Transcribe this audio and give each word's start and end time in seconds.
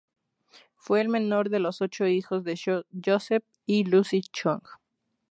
Fue 0.77 0.99
el 0.99 1.09
menor 1.09 1.51
de 1.51 1.59
los 1.59 1.79
ocho 1.83 2.07
hijos 2.07 2.43
de 2.43 2.59
Joseph 3.05 3.43
y 3.67 3.83
Lucy 3.83 4.21
Chung. 4.21 4.63